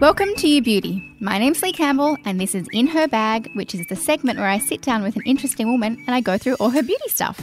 [0.00, 1.02] Welcome to You Beauty.
[1.18, 4.46] My name's Leigh Campbell, and this is In Her Bag, which is the segment where
[4.46, 7.40] I sit down with an interesting woman and I go through all her beauty stuff.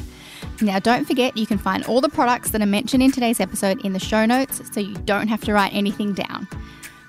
[0.62, 3.84] Now, don't forget you can find all the products that are mentioned in today's episode
[3.84, 6.48] in the show notes so you don't have to write anything down.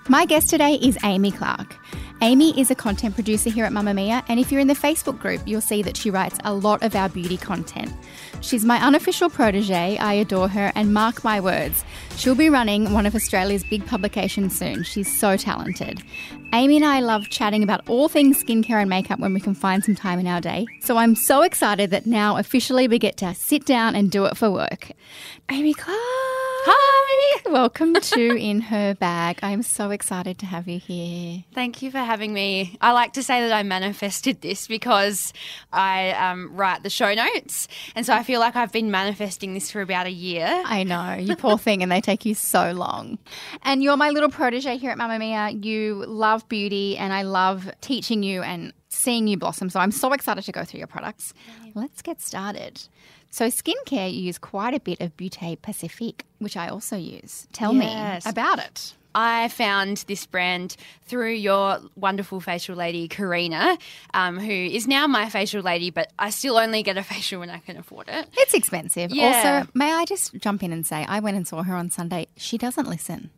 [0.09, 1.76] My guest today is Amy Clark.
[2.23, 5.43] Amy is a content producer here at Mamamia, and if you're in the Facebook group,
[5.45, 7.93] you'll see that she writes a lot of our beauty content.
[8.41, 9.98] She's my unofficial protege.
[9.98, 11.84] I adore her, and mark my words,
[12.16, 14.82] she'll be running one of Australia's big publications soon.
[14.82, 16.02] She's so talented.
[16.55, 19.85] Amy and I love chatting about all things skincare and makeup when we can find
[19.85, 20.66] some time in our day.
[20.80, 24.38] So I'm so excited that now officially we get to sit down and do it
[24.38, 24.93] for work.
[25.51, 26.46] Amy Clark.
[26.68, 27.42] Hi.
[27.48, 29.38] Welcome to In Her Bag.
[29.40, 31.45] I'm so excited to have you here.
[31.54, 32.76] Thank you for having me.
[32.80, 35.32] I like to say that I manifested this because
[35.72, 37.68] I um, write the show notes.
[37.94, 40.48] And so I feel like I've been manifesting this for about a year.
[40.66, 43.18] I know, you poor thing, and they take you so long.
[43.62, 45.64] And you're my little protege here at Mamamia.
[45.64, 49.70] You love beauty, and I love teaching you and seeing you blossom.
[49.70, 51.32] So I'm so excited to go through your products.
[51.74, 52.88] Let's get started.
[53.37, 57.46] So, skincare, you use quite a bit of Beauté Pacifique, which I also use.
[57.52, 58.24] Tell Yes.
[58.24, 58.95] me about it.
[59.16, 63.78] I found this brand through your wonderful facial lady, Karina,
[64.12, 67.48] um, who is now my facial lady, but I still only get a facial when
[67.48, 68.28] I can afford it.
[68.37, 69.10] It's expensive.
[69.10, 69.62] Yeah.
[69.62, 72.26] Also, may I just jump in and say, I went and saw her on Sunday.
[72.37, 73.31] She doesn't listen.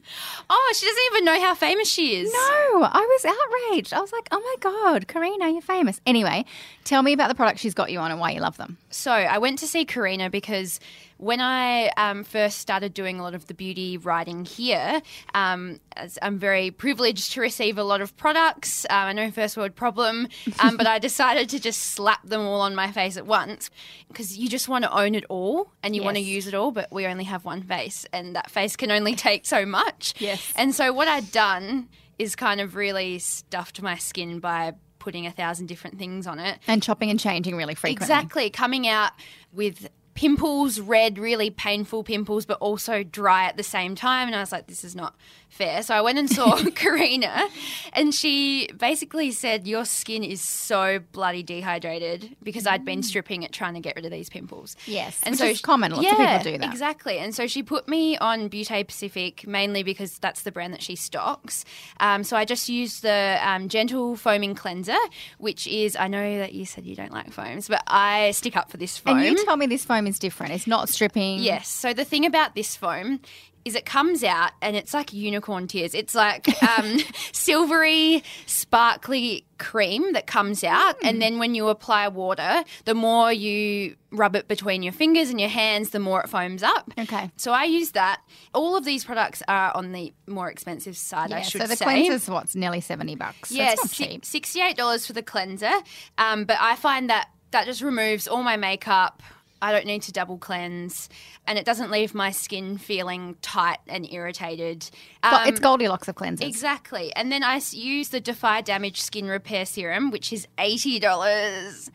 [0.50, 2.32] Oh, she doesn't even know how famous she is.
[2.32, 3.92] No, I was outraged.
[3.92, 6.00] I was like, oh my God, Karina, you're famous.
[6.04, 6.44] Anyway,
[6.82, 8.78] tell me about the products she's got you on and why you love them.
[8.90, 10.80] So I went to see Karina because
[11.18, 15.02] when I um, first started doing a lot of the beauty writing here,
[15.34, 18.86] um, as I'm very privileged to receive a lot of products.
[18.88, 20.28] Um, I know first world problem,
[20.60, 23.68] um, but I decided to just slap them all on my face at once
[24.06, 26.70] because you just want to own it all and you want to use it all,
[26.70, 30.14] but we only have one face and that face can only take so much.
[30.18, 30.52] Yes.
[30.56, 35.30] And so what I'd done is kind of really stuffed my skin by putting a
[35.30, 36.58] thousand different things on it.
[36.66, 38.04] And chopping and changing really frequently.
[38.04, 38.50] Exactly.
[38.50, 39.12] Coming out
[39.52, 44.26] with pimples, red, really painful pimples, but also dry at the same time.
[44.26, 45.14] And I was like, this is not
[45.48, 45.82] fair.
[45.82, 47.48] So I went and saw Karina,
[47.92, 53.52] and she basically said, Your skin is so bloody dehydrated because I'd been stripping it
[53.52, 54.76] trying to get rid of these pimples.
[54.86, 55.92] Yes, And so is she- common.
[55.92, 56.70] Lots of people Yeah, do that.
[56.70, 57.18] Exactly.
[57.18, 60.96] And so she put me on Beauté Pacifique mainly because that's the brand that she
[60.96, 61.64] stocks.
[62.00, 64.96] Um, so I just used the um, Gentle Foaming Cleanser,
[65.38, 68.70] which is, I know that you said you don't like foams, but I stick up
[68.70, 69.18] for this foam.
[69.18, 70.52] And you tell me this foam is different.
[70.52, 71.40] It's not stripping.
[71.40, 71.68] Yes.
[71.68, 73.20] So the thing about this foam
[73.68, 75.94] is it comes out and it's like unicorn tears.
[75.94, 76.98] It's like um,
[77.32, 80.96] silvery, sparkly cream that comes out.
[81.02, 85.40] And then when you apply water, the more you rub it between your fingers and
[85.40, 86.92] your hands, the more it foams up.
[86.98, 87.30] Okay.
[87.36, 88.20] So I use that.
[88.54, 91.76] All of these products are on the more expensive side, I Yeah, should so the
[91.76, 91.84] say.
[91.84, 93.50] cleanser's what's nearly 70 bucks.
[93.50, 95.72] So Yes, not si- sixty-eight dollars for the cleanser.
[96.18, 99.22] Um, but I find that that just removes all my makeup.
[99.60, 101.08] I don't need to double cleanse,
[101.46, 104.88] and it doesn't leave my skin feeling tight and irritated.
[105.22, 106.46] Um, it's Goldilocks of cleansers.
[106.46, 107.14] Exactly.
[107.14, 111.90] And then I use the Defy Damage Skin Repair Serum, which is $80.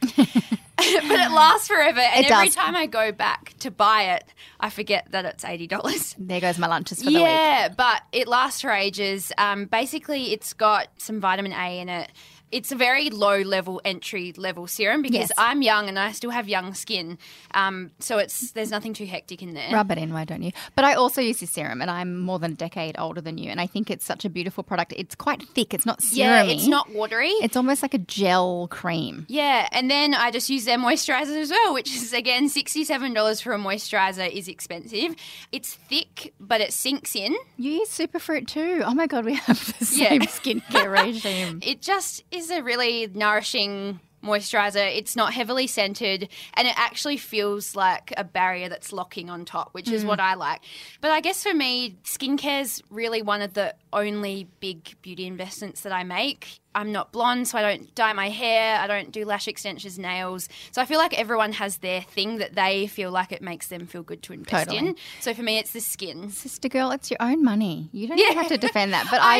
[0.75, 1.99] but it lasts forever.
[1.99, 4.25] And every time I go back to buy it,
[4.59, 6.15] I forget that it's $80.
[6.17, 7.21] There goes my lunches for the week.
[7.21, 9.31] Yeah, but it lasts for ages.
[9.37, 12.11] Um, basically, it's got some vitamin A in it.
[12.53, 15.31] It's a very low level entry level serum because Yes.
[15.37, 17.17] I'm young and I still have young skin.
[17.53, 19.71] Um, so it's there's nothing too hectic in there.
[19.73, 20.51] Rub it in, why don't you?
[20.75, 23.49] But I also use this serum, and I'm more than a decade older than you,
[23.49, 24.93] and I think it's such a beautiful product.
[24.95, 25.73] It's quite thick.
[25.73, 26.47] It's not serum.
[26.47, 27.29] yeah, it's not watery.
[27.41, 29.25] It's almost like a gel cream.
[29.29, 33.53] Yeah, and then I just use their moisturizer as well, which is again $67 for
[33.53, 35.15] a moisturizer is expensive.
[35.51, 37.35] It's thick, but it sinks in.
[37.57, 38.81] You use superfruit too.
[38.85, 40.09] Oh my god, we have the Yeah.
[40.09, 41.59] same skincare regime.
[41.63, 44.95] It just is a really nourishing moisturizer.
[44.95, 49.73] It's not heavily scented and it actually feels like a barrier that's locking on top,
[49.73, 50.23] which is what mm.
[50.23, 50.61] I like.
[51.01, 55.91] But I guess for me, skincare's really one of the only big beauty investments that
[55.91, 56.61] I make.
[56.75, 58.79] I'm not blonde, so I don't dye my hair.
[58.79, 60.49] I don't do lash extensions, nails.
[60.71, 63.85] So I feel like everyone has their thing that they feel like it makes them
[63.87, 64.89] feel good to invest Totally.
[64.89, 64.95] in.
[65.21, 66.29] So for me, it's the skin.
[66.29, 67.89] Sister girl, it's your own money.
[67.91, 68.41] You don't even Yeah.
[68.41, 69.07] have to defend that.
[69.11, 69.39] But I, I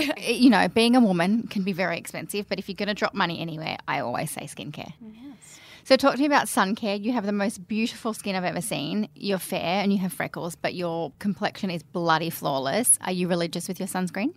[0.00, 0.12] agree.
[0.16, 2.94] Eh, you know, being a woman can be very expensive, but if you're going to
[2.94, 4.92] drop money anywhere, I always say skincare.
[5.02, 5.58] Oh, yes.
[5.84, 6.94] So talk to me about sun care.
[6.94, 9.08] You have the most beautiful skin I've ever seen.
[9.16, 12.98] You're fair and you have freckles, but your complexion is bloody flawless.
[13.02, 14.32] Are you religious with your sunscreen?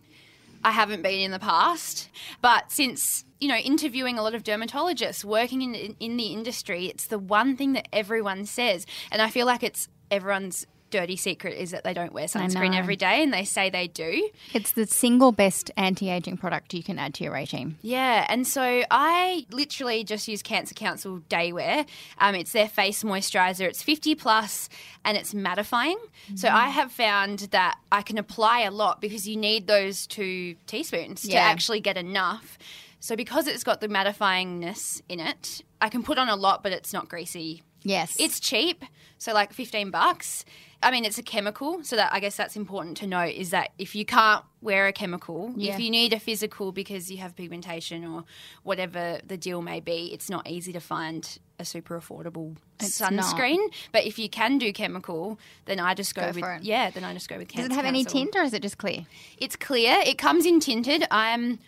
[0.65, 2.09] I haven't been in the past,
[2.41, 7.05] but since you know interviewing a lot of dermatologists, working in in the industry, it's
[7.05, 10.65] the one thing that everyone says, and I feel like it's everyone's
[10.95, 14.29] dirty secret is that they don't wear sunscreen every day, and they say they do.
[14.53, 17.77] It's the single best anti-aging product you can add to your regime.
[17.81, 21.85] Yeah, and so I literally just use Cancer Council Daywear.
[22.19, 23.67] Um, it's their face moisturizer.
[23.67, 24.69] It's 50 plus
[25.03, 25.95] and it's mattifying.
[26.35, 26.55] So Mm-hmm.
[26.55, 31.23] I have found that I can apply a lot because you need those two teaspoons
[31.23, 32.57] to actually get enough.
[32.99, 36.71] So because it's got the mattifyingness in it, I can put on a lot, but
[36.71, 37.61] it's not greasy.
[37.85, 38.17] Yes.
[38.19, 38.83] It's cheap,
[39.17, 40.43] so like 15 bucks.
[40.83, 43.71] I mean, it's a chemical, so that I guess that's important to note is that
[43.79, 45.73] if you can't wear a chemical, Yeah.
[45.73, 48.23] if you need a physical because you have pigmentation or
[48.63, 53.59] whatever the deal may be, it's not easy to find a super affordable It's sunscreen.
[53.93, 57.13] But if you can do chemical, then I just go, Go with yeah, then I
[57.13, 57.47] just go with.
[57.47, 57.69] Chemical.
[57.69, 59.05] Does it have any tint or is it just clear?
[59.37, 59.99] It's clear.
[60.05, 61.05] It comes in tinted.
[61.09, 61.59] I'm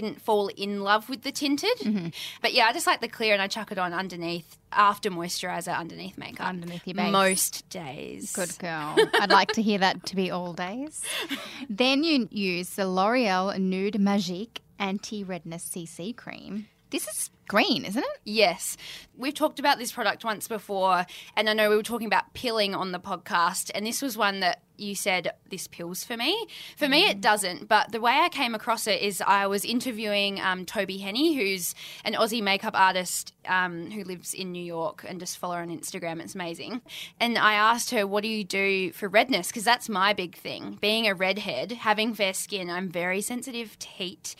[0.00, 2.08] didn't fall in love with the tinted, Mm-hmm.
[2.42, 5.76] but yeah, I just like the clear, and I chuck it on underneath after moisturizer,
[5.76, 7.12] underneath makeup, Underneath your base.
[7.12, 8.32] most days.
[8.32, 8.96] Good girl.
[9.20, 11.02] I'd like to hear that to be all days.
[11.70, 16.66] Then you use the L'Oreal Nude Magique Anti Redness CC Cream.
[16.90, 18.20] This is green, isn't it?
[18.24, 18.76] Yes.
[19.16, 21.06] We've talked about this product once before,
[21.36, 24.40] and I know we were talking about pilling on the podcast, and this was one
[24.40, 26.46] that you said this pills for me.
[26.76, 30.40] For me, it doesn't, but the way I came across it is I was interviewing
[30.40, 31.74] um, Tobi Henney, who's
[32.04, 35.68] an Aussie makeup artist um, who lives in New York, and just follow her on
[35.68, 36.20] Instagram.
[36.20, 36.82] It's amazing.
[37.20, 39.48] And I asked her, What do you do for redness?
[39.48, 40.78] Because that's my big thing.
[40.80, 44.34] Being a redhead, having fair skin, I'm very sensitive to heat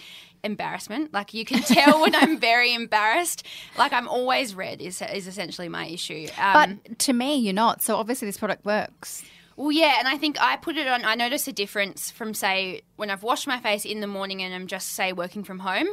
[0.45, 1.13] embarrassment.
[1.13, 3.45] Like you can tell when I'm very embarrassed.
[3.77, 6.29] Like I'm always red is is essentially my issue.
[6.39, 7.83] Um, But to me, you're not.
[7.83, 9.25] So obviously, this product works.
[9.57, 11.05] Well, yeah, and I think I put it on.
[11.05, 14.55] I notice a difference from say when I've washed my face in the morning and
[14.55, 15.87] I'm just say working from home.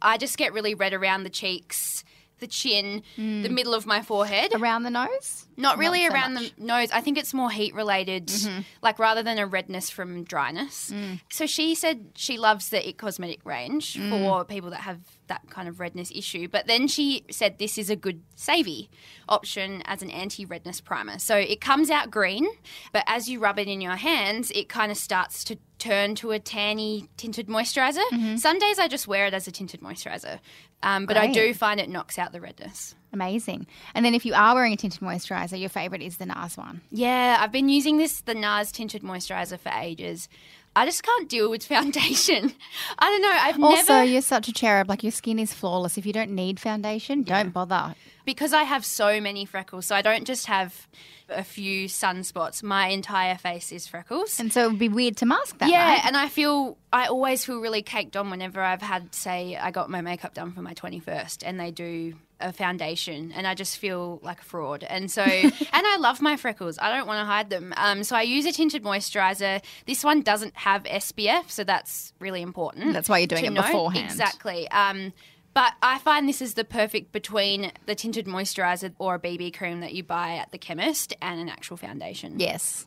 [0.00, 2.04] I just get really red around the cheeks,
[2.38, 3.42] the chin, hmm.
[3.42, 4.52] the middle of my forehead.
[4.54, 5.46] Around the nose?
[5.56, 6.54] Not really so around much.
[6.56, 6.90] the nose.
[6.90, 8.60] I think it's more heat related, mm-hmm.
[8.82, 10.90] like rather than a redness from dryness.
[10.90, 11.20] Mm.
[11.30, 14.10] So she said she loves the It Cosmetic range mm.
[14.10, 16.46] for people that have that kind of redness issue.
[16.48, 18.90] But then she said this is a good savvy
[19.28, 21.18] option as an anti redness primer.
[21.18, 22.46] So it comes out green,
[22.92, 26.30] but as you rub it in your hands, it kind of starts to turn to
[26.30, 28.38] a tanny tinted moisturizer.
[28.38, 30.38] Some days I just wear it as a tinted moisturizer.
[30.82, 32.94] Um, but I do find it knocks out the redness.
[33.12, 33.66] Amazing.
[33.94, 36.82] And then if you are wearing a tinted moisturizer, your favorite is the NARS one.
[36.90, 40.28] Yeah, I've been using this the NARS tinted moisturizer for ages.
[40.76, 42.52] I just can't deal with foundation.
[42.98, 43.32] I don't know.
[43.32, 44.88] I've Also, never you're such a cherub.
[44.88, 45.96] Like your skin is flawless.
[45.98, 47.94] If you don't need foundation, don't bother.
[48.24, 49.86] because I have so many freckles.
[49.86, 50.86] So I don't just have
[51.28, 52.62] a few sunspots.
[52.62, 54.38] My entire face is freckles.
[54.38, 55.68] And so it would be weird to mask that.
[55.70, 56.04] yeah, right?
[56.06, 59.90] and I feel I always feel really caked on whenever I've had say I got
[59.90, 64.20] my makeup done for my 21st and they do a foundation and I just feel
[64.22, 64.84] like a fraud.
[64.84, 66.78] And so and I love my freckles.
[66.78, 67.72] I don't want to hide them.
[67.76, 69.62] Um, so I use a tinted moisturizer.
[69.86, 72.92] This one doesn't have SPF, so that's really important.
[72.92, 73.66] That's why you're doing it note.
[73.66, 74.06] beforehand.
[74.06, 74.68] Exactly.
[74.70, 75.12] Um,
[75.54, 79.80] but I find this is the perfect between the tinted moisturizer or a BB cream
[79.80, 82.38] that you buy at the chemist and an actual foundation.
[82.38, 82.86] Yes.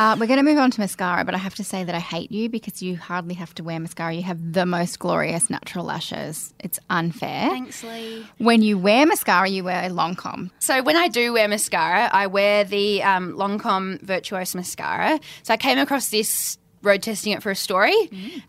[0.00, 1.98] Uh, we're going to move on to mascara, but I have to say that I
[1.98, 4.14] hate you because you hardly have to wear mascara.
[4.14, 6.54] You have the most glorious natural lashes.
[6.58, 7.50] It's unfair.
[7.50, 8.24] Thanks, Leigh.
[8.38, 10.52] When you wear mascara, you wear Lancome.
[10.58, 15.20] So when I do wear mascara, I wear the um, Lancome Virtuose mascara.
[15.42, 17.94] So I came across this road testing it for a story.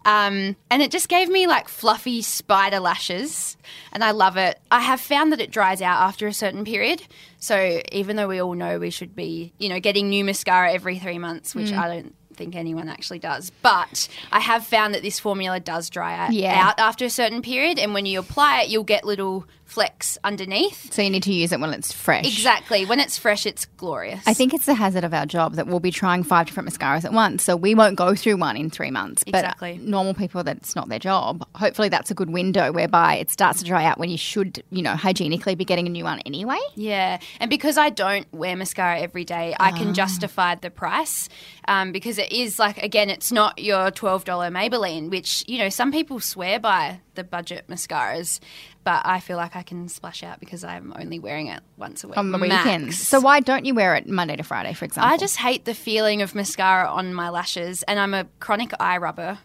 [0.06, 3.58] Um, and it just gave me like fluffy spider lashes.
[3.92, 4.60] And I love it.
[4.72, 7.02] I have found that it dries out after a certain period.
[7.40, 10.98] So even though we all know we should be, you know, getting new mascara every
[11.00, 13.52] three months, which I don't think anyone actually does.
[13.62, 16.58] But I have found that this formula does dry out, Yeah.
[16.68, 17.78] out after a certain period.
[17.80, 20.94] And when you apply it, you'll get little flecks underneath.
[20.94, 22.26] So you need to use it when it's fresh.
[22.26, 22.84] Exactly.
[22.86, 24.22] When it's fresh, it's glorious.
[24.28, 27.06] I think it's the hazard of our job that we'll be trying five different mascaras
[27.06, 27.44] at once.
[27.44, 29.24] So we won't go through one in three months.
[29.24, 29.80] But Exactly.
[29.82, 31.48] normal people, that's not their job.
[31.56, 34.82] Hopefully, that's a good window whereby it starts to dry out when you should, you
[34.82, 36.60] know, hygienically be getting a new one anyway.
[36.76, 39.78] Yeah, and because I don't wear mascara every day, I Ah.
[39.78, 41.30] can justify the price
[41.68, 45.70] um, because it is like again, it's not your twelve dollar Maybelline, which you know
[45.70, 48.40] some people swear by the budget mascaras,
[48.84, 52.08] but I feel like I can splash out because I'm only wearing it once a
[52.08, 52.66] week on the max.
[52.66, 53.08] weekends.
[53.08, 55.12] So why don't you wear it Monday to Friday, for example?
[55.12, 58.98] I just hate the feeling of mascara on my lashes, and I'm a chronic eye
[58.98, 59.40] rubber.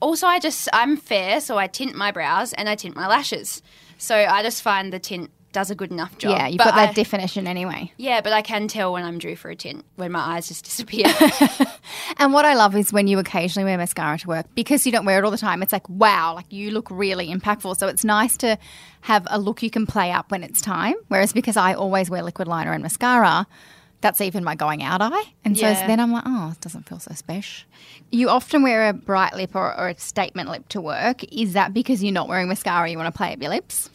[0.00, 3.62] Also, I just I'm fair, so I tint my brows and I tint my lashes.
[3.98, 6.32] So I just find the tint does a good enough job.
[6.36, 7.90] yeah, you've But got that I- definition anyway.
[7.96, 10.64] yeah, but I can tell when I'm due for a tint when my eyes just
[10.70, 11.06] disappear.
[12.18, 15.04] And what I love is when you occasionally wear mascara to work because you don't
[15.04, 15.62] wear it all the time.
[15.62, 17.76] It's like wow, like you look really impactful.
[17.78, 18.58] So it's nice to
[19.02, 20.94] have a look you can play up when it's time.
[21.08, 23.46] Whereas because I always wear liquid liner and mascara,
[24.00, 25.22] that's even my going out eye.
[25.44, 25.86] And so Yeah.
[25.86, 27.66] then I'm like, oh, it doesn't feel so special.
[28.10, 31.22] You often wear a bright lip or, or a statement lip to work.
[31.24, 32.90] Is that because you're not wearing mascara?
[32.90, 33.90] You want to play up your lips?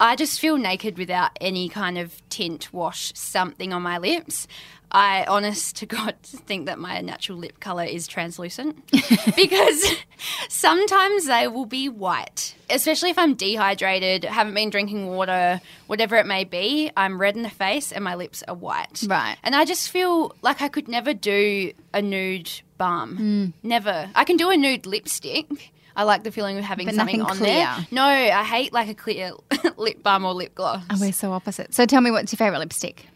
[0.00, 4.46] I just feel naked without any kind of tint, wash, something on my lips.
[4.90, 8.86] I, honest to God, think that my natural lip color is translucent
[9.36, 9.84] because
[10.48, 16.26] sometimes they will be white, especially if I'm dehydrated, haven't been drinking water, whatever it
[16.26, 16.92] may be.
[16.96, 19.02] I'm red in the face and my lips are white.
[19.06, 19.36] Right.
[19.42, 23.16] And I just feel like I could never do a nude balm.
[23.16, 23.46] Hmm.
[23.66, 24.10] Never.
[24.14, 25.72] I can do a nude lipstick.
[25.96, 27.66] I like the feeling of having But something on there.
[27.74, 27.86] clear.
[27.90, 29.32] No, I hate like a clear
[29.76, 30.84] lip balm or lip gloss.
[30.90, 31.72] Oh, we're so opposite.
[31.74, 33.06] So tell me, what's your favorite lipstick?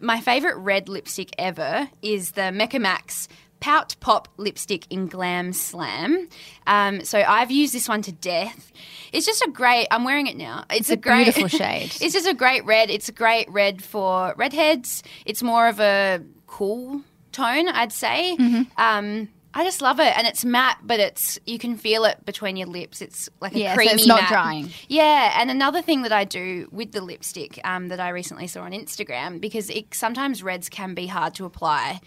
[0.00, 3.28] My favorite red lipstick ever is the Mecca Max
[3.60, 6.28] Pout Pop lipstick in Glam Slam.
[6.66, 8.70] Um, so I've used this one to death.
[9.14, 9.86] It's just a great.
[9.90, 10.64] I'm wearing it now.
[10.70, 11.84] It's, a great, beautiful shade.
[12.00, 12.90] it's just a great red.
[12.90, 15.02] It's a great red for redheads.
[15.24, 17.00] It's more of a cool
[17.32, 18.36] tone, I'd say.
[18.38, 18.62] Mm-hmm.
[18.80, 22.56] Um, I just love it, and it's matte, but it's you can feel it between
[22.56, 23.00] your lips.
[23.00, 24.28] It's like a Yeah, so creamy it's not matte.
[24.28, 24.70] drying.
[24.88, 28.62] Yeah, and another thing that I do with the lipstick um, that I recently saw
[28.62, 32.00] on Instagram because it, sometimes reds can be hard to apply.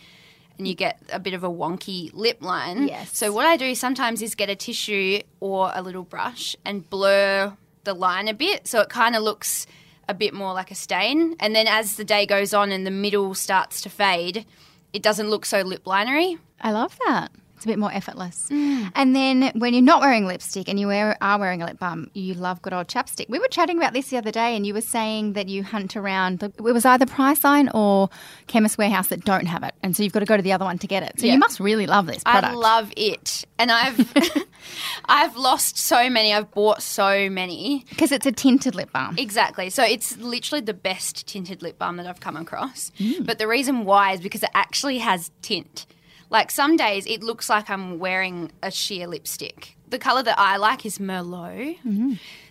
[0.60, 2.88] And you get a bit of a wonky lip line.
[2.88, 3.18] Yes.
[3.18, 7.56] So what I do sometimes is get a tissue or a little brush and blur
[7.86, 9.66] the line a bit, so it kind of looks
[10.08, 11.36] a bit more like a stain.
[11.40, 14.46] And then as the day goes on and the middle starts to fade,
[14.92, 16.38] it doesn't look so lip linery.
[16.62, 17.32] I love that.
[17.56, 18.48] It's a bit more effortless.
[18.50, 18.90] Mm.
[18.96, 22.10] And then when you're not wearing lipstick and you wear, are wearing a lip balm,
[22.14, 23.28] you love good old chapstick.
[23.28, 25.98] We were chatting about this the other day, and you were saying that you hunt
[25.98, 26.42] around.
[26.42, 28.10] It was either Priceline or
[28.48, 30.64] Chemist Warehouse that don't have it, and so you've got to go to the other
[30.64, 31.20] one to get it.
[31.20, 31.34] So Yeah.
[31.34, 32.54] you must really love this product.
[32.54, 34.10] I love it, and I've
[35.06, 36.34] I've lost so many.
[36.34, 37.84] I've bought so many.
[37.90, 39.16] because it's a tinted lip balm.
[39.18, 39.70] Exactly.
[39.70, 42.94] So it's literally the best tinted lip balm that I've come across.
[43.00, 43.26] Mm.
[43.26, 45.86] But the reason why is because it actually has tint.
[46.30, 49.76] Like some days it looks like I'm wearing a sheer lipstick.
[49.90, 51.78] The color that I like is Merlot.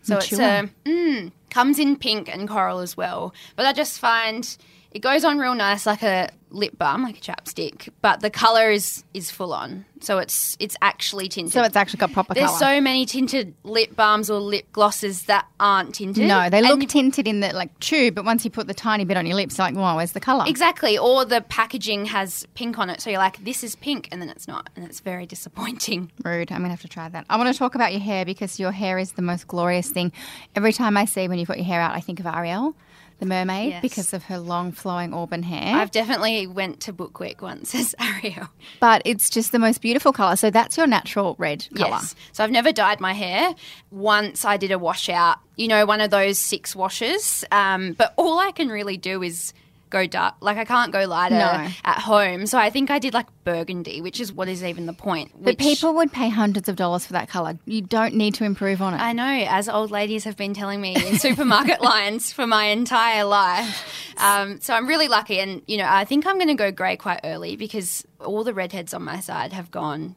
[0.03, 0.37] So it's Mm-hmm.
[0.37, 0.41] Mature.
[0.41, 3.33] a mm, comes in pink and coral as well.
[3.55, 4.57] But I just find
[4.91, 8.71] it goes on real nice like a lip balm, like a chapstick, but the color
[8.71, 9.85] is is full on.
[10.01, 11.53] So it's it's actually tinted.
[11.53, 12.47] So it's actually got proper color.
[12.47, 12.77] There's colour.
[12.77, 16.27] so many tinted lip balms or lip glosses that aren't tinted.
[16.27, 19.05] no, they look you- tinted in the like tube, but once you put the tiny
[19.05, 20.45] bit on your lips, like, wow, where's the colour?
[20.47, 20.97] Exactly.
[20.97, 23.01] Or the packaging has pink on it.
[23.01, 24.09] So you're like, this is pink.
[24.11, 24.71] And then it's not.
[24.77, 26.11] And it's very disappointing.
[26.25, 26.51] Rude.
[26.51, 27.27] I'm going to have to try that.
[27.29, 30.13] I want to talk about your hair because your hair is the most glorious thing.
[30.55, 32.75] Every time I see when you've got your hair out, I think of Ariel,
[33.19, 33.83] the mermaid, Yes.
[33.83, 35.75] because of her long flowing auburn hair.
[35.77, 38.49] I've definitely went to Book Week once as Ariel.
[38.81, 40.37] but it's just the most beautiful colour.
[40.37, 41.91] So that's your natural red colour.
[41.91, 42.15] Yes.
[42.33, 43.55] So I've never dyed my hair.
[43.91, 47.45] Once I did a washout, you know, one of those six washes.
[47.51, 49.53] Um, but all I can really do is
[49.91, 50.35] go dark.
[50.41, 51.69] Like I can't go lighter No.
[51.85, 52.47] at home.
[52.47, 55.33] So I think I did like burgundy, which is what is even the point.
[55.43, 57.59] But people would pay hundreds of dollars for that colour.
[57.65, 59.01] You don't need to improve on it.
[59.01, 63.25] I know, as old ladies have been telling me in supermarket lines for my entire
[63.25, 64.15] life.
[64.19, 66.97] Um, so I'm really lucky, and you know, I think I'm going to go grey
[66.97, 70.17] quite early because all the redheads on my side have gone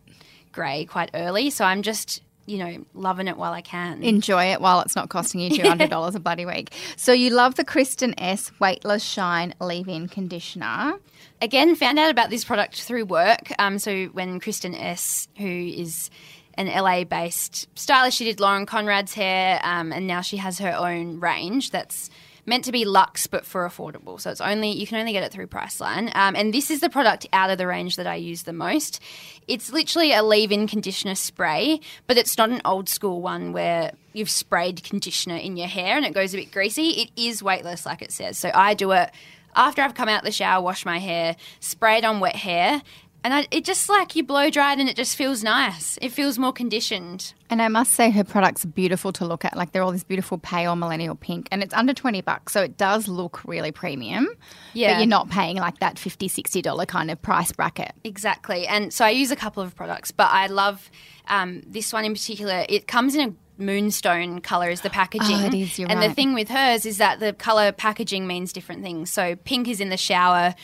[0.52, 1.50] grey quite early.
[1.50, 4.04] So I'm just, you know, loving it while I can.
[4.04, 6.74] Enjoy it while it's not costing you $200 a bloody week.
[6.98, 11.00] So you love the Kristin Ess Weightless Shine Leave-In Conditioner.
[11.42, 13.54] Again, found out about this product through work.
[13.58, 16.10] Um, so when Kristin Ess, who is
[16.56, 20.76] an LA based stylist, she did Lauren Conrad's hair, um, and now she has her
[20.76, 22.10] own range that's
[22.46, 24.20] meant to be luxe but for affordable.
[24.20, 26.16] So it's only you can only get it through Priceline.
[26.16, 29.02] Um, and this is the product out of the range that I use the most.
[29.48, 34.30] It's literally a leave-in conditioner spray, but it's not an old school one where you've
[34.30, 36.90] sprayed conditioner in your hair and it goes a bit greasy.
[36.90, 38.38] It is weightless, like it says.
[38.38, 39.12] So I do it
[39.56, 42.82] after I've come out the shower, wash my hair, spray it on wet hair.
[43.24, 46.00] And I, it just like you blow dried and it just feels nice.
[46.02, 47.34] It feels more conditioned.
[47.52, 49.56] And I must say, her products are beautiful to look at.
[49.56, 52.54] Like they're all this beautiful pale millennial pink, and it's under 20 bucks.
[52.54, 54.28] So it does look really premium.
[54.74, 54.94] Yeah.
[54.94, 57.94] But you're not paying like that $50, $60 kind of price bracket.
[58.04, 58.66] Exactly.
[58.66, 60.90] And so I use a couple of products, but I love
[61.28, 62.66] um, this one in particular.
[62.70, 65.36] It comes in a moonstone color is the packaging.
[65.36, 68.52] Oh, it is, you're and the thing with hers is that the color packaging means
[68.52, 69.12] different things.
[69.12, 70.56] So pink is in the shower.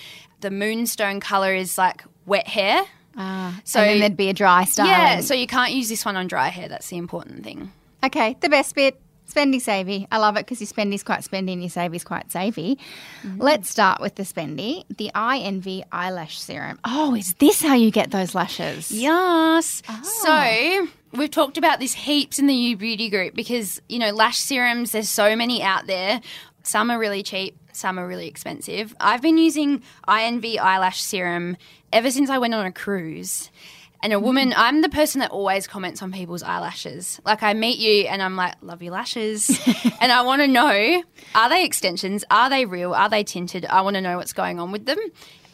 [0.41, 2.83] The moonstone color is like wet hair.
[3.17, 4.85] Ah, So- and then there'd be a dry style.
[4.85, 6.67] Yeah, so you can't use this one on dry hair.
[6.69, 7.71] That's the important thing.
[8.03, 9.01] Okay, the best bit.
[9.27, 10.07] Spendy savey.
[10.09, 12.77] I love it because your spendy's quite spendy and your savey's quite savey.
[13.23, 13.41] Mm-hmm.
[13.41, 16.79] Let's start with the spendy, the Eye Envy eyelash serum.
[16.85, 18.89] Oh, is this how you get those lashes?
[18.89, 19.83] Yes.
[19.89, 20.83] Oh.
[21.11, 24.37] So we've talked about this heaps in the You Beauty group because, you know, lash
[24.37, 26.21] serums, there's so many out there.
[26.67, 28.93] Some are really cheap, some are really expensive.
[28.99, 31.55] I've been using Eye Envy eyelash serum
[31.93, 33.49] ever since I went on a cruise.
[34.03, 37.21] And a woman, I'm the person that always comments on people's eyelashes.
[37.25, 39.49] Like I meet you and I'm like, love your lashes.
[40.01, 42.25] and I want to know, are they extensions?
[42.29, 42.93] Are they real?
[42.93, 43.65] Are they tinted?
[43.65, 44.99] I want to know what's going on with them.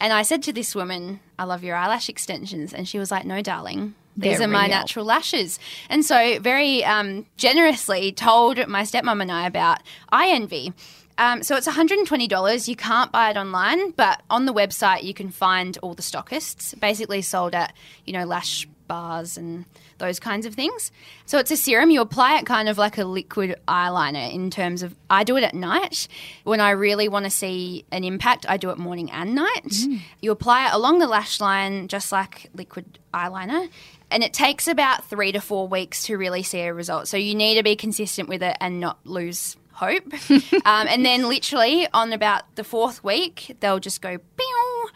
[0.00, 2.74] And I said to this woman, I love your eyelash extensions.
[2.74, 3.94] And she was like, no, darling.
[4.16, 4.70] These They're are my real.
[4.70, 5.58] natural lashes.
[5.88, 9.80] And so, very um, generously told my stepmom and I about
[10.12, 10.72] eye envy.
[11.18, 12.68] Um, so it's $120.
[12.68, 16.78] You can't buy it online, but on the website you can find all the stockists,
[16.80, 17.72] basically sold at,
[18.04, 19.64] you know, lash bars and
[19.98, 20.90] those kinds of things.
[21.26, 21.90] So it's a serum.
[21.90, 25.44] You apply it kind of like a liquid eyeliner in terms of, I do it
[25.44, 26.08] at night.
[26.42, 29.72] When I really want to see an impact, I do it morning and night.
[30.20, 33.68] You apply it along the lash line, just like liquid eyeliner.
[34.10, 37.08] And it takes about three to four weeks to really see a result.
[37.08, 40.12] So you need to be consistent with it and not lose hope.
[40.30, 44.88] um, and then literally on about the fourth week, they'll just go pew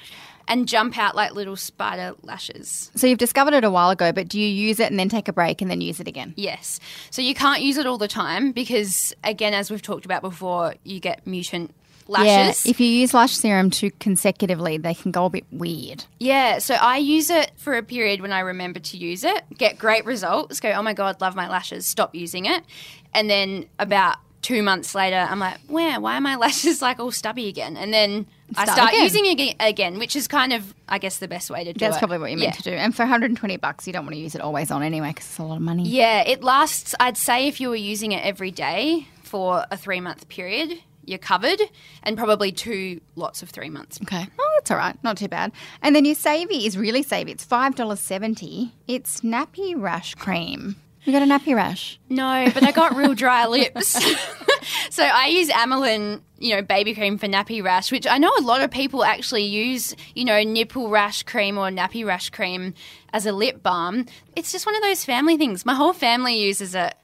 [0.49, 2.91] and jump out like little spider lashes.
[2.95, 5.29] So you've discovered it a while ago, but do you use it and then take
[5.29, 6.33] a break and then use it again?
[6.37, 6.81] Yes.
[7.11, 10.75] So you can't use it all the time because, again, as we've talked about before,
[10.85, 11.75] you get mutant
[12.09, 12.65] lashes.
[12.65, 16.05] Yeah, if you use lash serum too consecutively, they can go a bit weird.
[16.19, 19.79] Yeah, so I use it for a period when I remember to use it, get
[19.79, 22.65] great results, go, oh my God, love my lashes, stop using it.
[23.13, 24.17] And then about
[24.49, 26.01] two months later, I'm like, where?
[26.01, 27.77] Why are my lashes like all stubby again?
[27.77, 29.03] And then I Start start again.
[29.05, 31.83] using it again, which is kind of, I guess, the best way to do That's
[31.83, 31.91] it.
[31.91, 32.63] That's probably what you're meant Yeah.
[32.63, 32.73] to do.
[32.73, 35.39] And for 120 bucks, you don't want to use it always on anyway because it's
[35.39, 35.87] a lot of money.
[35.87, 40.01] Yeah, it lasts, I'd say, if you were using it every day for a three
[40.01, 41.61] month period, you're covered,
[42.03, 43.99] and probably two lots of three months.
[44.03, 44.27] Okay.
[44.39, 44.97] Oh, that's all right.
[45.05, 45.53] Not too bad.
[45.83, 47.31] And then your savey is really savey.
[47.33, 48.73] It's $5.70.
[48.87, 50.77] It's nappy rash cream.
[51.05, 51.99] You got a nappy rash?
[52.11, 53.97] No, but I got real dry lips.
[54.91, 58.43] so I use Amolin, you know, baby cream for nappy rash, which I know a
[58.43, 62.75] lot of people actually use, you know, nipple rash cream or nappy rash cream
[63.13, 64.07] as a lip balm.
[64.37, 65.65] It's just one of those family things.
[65.67, 66.95] My whole family uses it.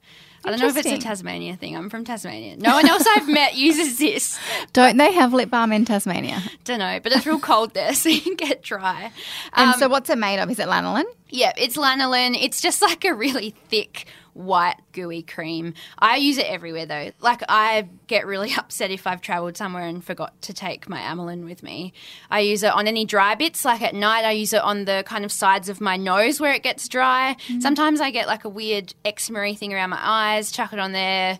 [0.46, 1.74] I don't know if it's a Tasmania thing.
[1.74, 2.58] I'm from Tasmania.
[2.58, 4.38] No one else I've met uses this.
[4.74, 6.42] Don't they have lip balm in Tasmania?
[6.64, 9.10] Don't know, but it's real cold there, so you get dry.
[9.54, 10.50] And Um, so what's it made of?
[10.50, 11.04] Is it lanolin?
[11.30, 12.36] Yeah, it's lanolin.
[12.38, 15.74] It's just like a really thick, white, gooey cream.
[15.98, 17.12] I use it everywhere though.
[17.20, 21.44] Like I get really upset if I've travelled somewhere and forgot to take my Amolin
[21.44, 21.92] with me.
[22.30, 23.64] I use it on any dry bits.
[23.64, 26.52] Like at night, I use it on the kind of sides of my nose where
[26.52, 27.36] it gets dry.
[27.48, 27.60] Mm-hmm.
[27.60, 30.52] Sometimes I get like a weird eczema thing around my eyes.
[30.52, 31.38] Chuck it on there.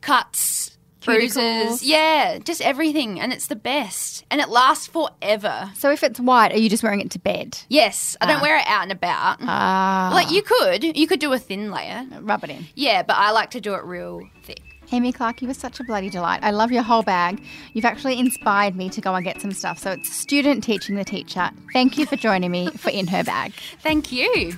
[0.00, 0.71] Cuts.
[1.04, 5.70] Bruises, yeah, just everything, and it's the best, and it lasts forever.
[5.74, 7.58] So if it's white, are you just wearing it to bed?
[7.68, 9.38] Yes, I don't wear it out and about.
[9.42, 10.10] Ah.
[10.12, 12.06] Like you could, you could do a thin layer.
[12.20, 12.66] Rub it in.
[12.74, 14.60] Yeah, but I like to do it real thick.
[14.92, 16.40] Amy Clark, you were such a bloody delight.
[16.42, 17.42] I love your whole bag.
[17.72, 19.78] You've actually inspired me to go and get some stuff.
[19.78, 21.50] So it's student teaching the teacher.
[21.72, 23.54] Thank you for joining me for In Her Bag.
[23.80, 24.52] Thank you.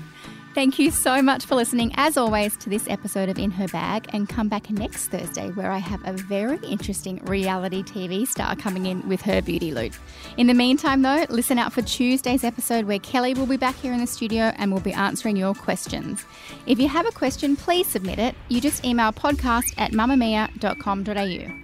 [0.55, 4.09] Thank you so much for listening, as always, to this episode of In Her Bag.
[4.13, 8.87] And come back next Thursday, where I have a very interesting reality TV star coming
[8.87, 9.99] in with her beauty loot.
[10.37, 13.93] In the meantime, though, listen out for Tuesday's episode, where Kelly will be back here
[13.93, 16.25] in the studio and will be answering your questions.
[16.67, 18.37] If you have a question, please submit it.
[18.49, 21.61] You just email podcast at mamamia.com.au.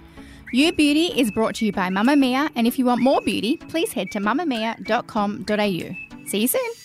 [0.53, 3.93] You Beauty is brought to you by Mamamia, and if you want more beauty, please
[3.93, 6.27] head to mamamia.com.au.
[6.27, 6.80] See you soon.